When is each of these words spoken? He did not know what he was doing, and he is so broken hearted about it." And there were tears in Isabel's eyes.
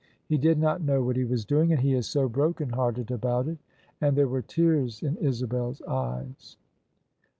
He 0.25 0.39
did 0.39 0.57
not 0.57 0.81
know 0.81 1.03
what 1.03 1.15
he 1.15 1.25
was 1.25 1.45
doing, 1.45 1.71
and 1.71 1.79
he 1.79 1.93
is 1.93 2.07
so 2.07 2.27
broken 2.27 2.71
hearted 2.71 3.11
about 3.11 3.47
it." 3.47 3.59
And 4.01 4.17
there 4.17 4.27
were 4.27 4.41
tears 4.41 5.03
in 5.03 5.15
Isabel's 5.17 5.79
eyes. 5.83 6.57